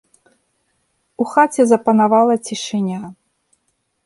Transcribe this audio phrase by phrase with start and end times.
[1.23, 2.99] У хаце запанавала цішыня.